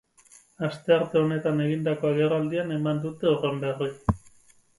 Astearte 0.67 1.19
honetan 1.21 1.61
egindako 1.65 2.09
agerraldian 2.13 2.75
eman 2.79 3.03
dute 3.05 3.31
horren 3.35 3.63
berri. 3.67 3.93